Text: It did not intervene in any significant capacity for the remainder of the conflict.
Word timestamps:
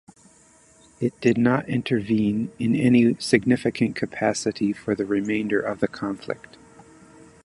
It 0.99 1.13
did 1.21 1.37
not 1.37 1.69
intervene 1.69 2.51
in 2.57 2.75
any 2.75 3.13
significant 3.19 3.95
capacity 3.95 4.73
for 4.73 4.95
the 4.95 5.05
remainder 5.05 5.59
of 5.61 5.79
the 5.79 5.87
conflict. 5.87 6.57